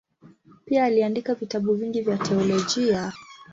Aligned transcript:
Pia 0.65 0.83
aliandika 0.85 1.33
vitabu 1.35 1.73
vingi 1.73 2.01
vya 2.01 2.17
teolojia. 2.17 3.13